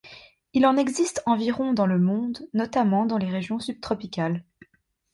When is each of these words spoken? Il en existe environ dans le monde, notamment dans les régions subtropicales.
Il 0.53 0.65
en 0.65 0.77
existe 0.77 1.21
environ 1.27 1.73
dans 1.75 1.85
le 1.85 1.99
monde, 1.99 2.47
notamment 2.55 3.05
dans 3.05 3.19
les 3.19 3.29
régions 3.29 3.59
subtropicales. 3.59 4.43